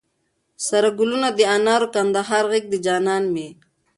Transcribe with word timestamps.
سره 0.67 0.89
ګلونه 0.99 1.29
د 1.33 1.39
انارو، 1.55 1.87
کندهار 1.95 2.43
غېږ 2.51 2.65
د 2.71 2.75
جانان 2.85 3.23
مي 3.33 3.47